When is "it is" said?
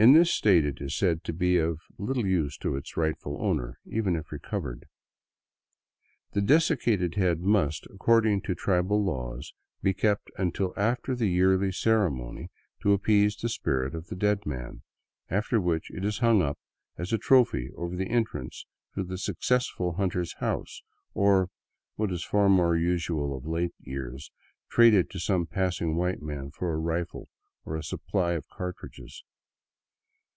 0.64-0.94, 15.90-16.18